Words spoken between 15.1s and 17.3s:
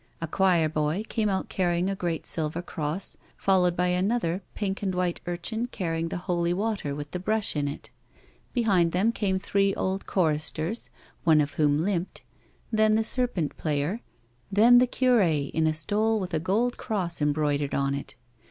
in a stole with a gold cross